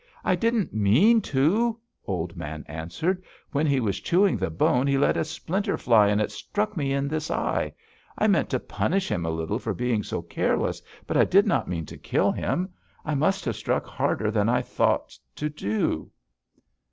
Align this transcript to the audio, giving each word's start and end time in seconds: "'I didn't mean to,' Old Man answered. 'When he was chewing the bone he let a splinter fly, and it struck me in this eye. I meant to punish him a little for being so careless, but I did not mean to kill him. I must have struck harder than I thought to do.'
"'I 0.25 0.35
didn't 0.37 0.73
mean 0.73 1.21
to,' 1.21 1.79
Old 2.07 2.35
Man 2.35 2.65
answered. 2.67 3.21
'When 3.51 3.67
he 3.67 3.79
was 3.79 3.99
chewing 4.01 4.35
the 4.35 4.49
bone 4.49 4.87
he 4.87 4.97
let 4.97 5.15
a 5.15 5.23
splinter 5.23 5.77
fly, 5.77 6.07
and 6.07 6.19
it 6.19 6.31
struck 6.31 6.75
me 6.75 6.91
in 6.91 7.07
this 7.07 7.29
eye. 7.29 7.71
I 8.17 8.25
meant 8.25 8.49
to 8.49 8.59
punish 8.59 9.09
him 9.11 9.27
a 9.27 9.29
little 9.29 9.59
for 9.59 9.75
being 9.75 10.01
so 10.01 10.23
careless, 10.23 10.81
but 11.05 11.17
I 11.17 11.23
did 11.25 11.45
not 11.45 11.67
mean 11.69 11.85
to 11.85 11.99
kill 11.99 12.31
him. 12.31 12.69
I 13.05 13.13
must 13.13 13.45
have 13.45 13.55
struck 13.55 13.85
harder 13.85 14.31
than 14.31 14.49
I 14.49 14.63
thought 14.63 15.15
to 15.35 15.49
do.' 15.49 16.09